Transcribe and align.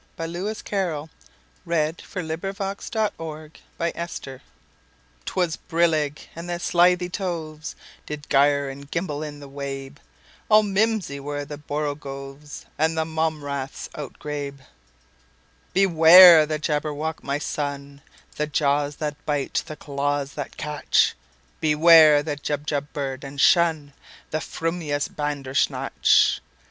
1895. 0.15 0.43
Lewis 0.43 0.63
Carroll 0.63 1.11
1832–98 1.67 2.89
Jabberwocky 2.89 3.59
CarrollL 3.69 4.39
'T 5.25 5.35
WAS 5.35 5.57
brillig, 5.69 6.21
and 6.35 6.49
the 6.49 6.57
slithy 6.57 7.07
tovesDid 7.07 8.27
gyre 8.27 8.67
and 8.67 8.89
gimble 8.89 9.21
in 9.21 9.39
the 9.39 9.47
wabe; 9.47 9.99
All 10.49 10.63
mimsy 10.63 11.19
were 11.19 11.45
the 11.45 11.59
borogoves, 11.59 12.65
And 12.79 12.97
the 12.97 13.05
mome 13.05 13.43
raths 13.43 13.89
outgrabe."Beware 13.93 16.47
the 16.47 16.57
Jabberwock, 16.57 17.21
my 17.23 17.37
son! 17.37 18.01
The 18.37 18.47
jaws 18.47 18.95
that 18.95 19.23
bite, 19.27 19.61
the 19.67 19.75
claws 19.75 20.33
that 20.33 20.57
catch! 20.57 21.13
Beware 21.59 22.23
the 22.23 22.37
Jubjub 22.37 22.91
bird, 22.93 23.23
and 23.23 23.37
shunThe 23.37 23.91
frumious 24.33 25.07
Bandersnatch!" 25.15 26.41